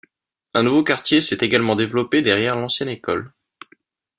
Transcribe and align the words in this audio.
Un 0.55 0.63
nouveau 0.63 0.83
quartier 0.83 1.21
s'est 1.21 1.37
également 1.45 1.75
développé 1.75 2.23
derrière 2.23 2.55
l'ancienne 2.57 2.89
école. 2.89 3.31